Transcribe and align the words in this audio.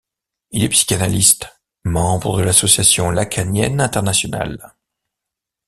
Il 0.49 0.63
est 0.63 0.69
psychanalyste, 0.69 1.61
membre 1.83 2.37
de 2.37 2.41
l'Association 2.41 3.11
lacanienne 3.11 3.79
internationale. 3.79 4.73